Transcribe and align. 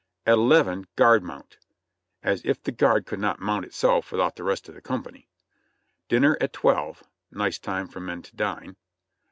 At 0.25 0.33
eleven, 0.33 0.87
guard 0.95 1.21
mount! 1.21 1.59
("As 2.23 2.41
if 2.43 2.63
the 2.63 2.71
guard 2.71 3.05
could 3.05 3.19
not 3.19 3.39
mount 3.39 3.65
itself 3.65 4.11
without 4.11 4.35
the 4.35 4.43
rest 4.43 4.67
of 4.67 4.73
the 4.73 4.81
company.") 4.81 5.29
Dinner 6.07 6.39
at 6.41 6.53
twelve. 6.53 7.03
("Nice 7.29 7.59
time 7.59 7.87
for 7.87 7.99
men 7.99 8.23
to 8.23 8.35
dine!") 8.35 8.77